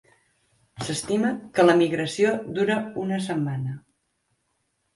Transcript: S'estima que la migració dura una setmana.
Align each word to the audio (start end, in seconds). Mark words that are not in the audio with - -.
S'estima 0.87 1.29
que 1.59 1.65
la 1.67 1.75
migració 1.83 2.33
dura 2.57 2.81
una 3.05 3.23
setmana. 3.29 3.79